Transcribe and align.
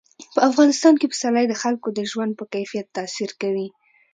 په 0.33 0.39
افغانستان 0.49 0.93
کې 0.99 1.09
پسرلی 1.11 1.45
د 1.47 1.53
خلکو 1.61 1.87
د 1.93 1.99
ژوند 2.11 2.31
په 2.39 2.45
کیفیت 2.53 2.87
تاثیر 2.97 3.31
کوي. 3.41 3.67